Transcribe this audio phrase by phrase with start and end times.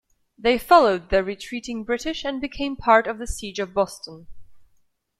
[0.35, 4.25] They followed the retreating British, and became part of the Siege of Boston.